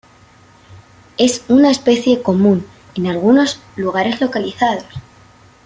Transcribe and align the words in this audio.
Es 1.19 1.45
una 1.47 1.69
especie 1.69 2.23
común 2.23 2.65
en 2.95 3.05
algunos 3.05 3.59
lugares 3.75 4.19
localizados. 4.19 4.85